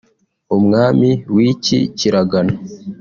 umwami 0.57 1.09
w’iki 1.33 1.79
kiragano 1.97 2.55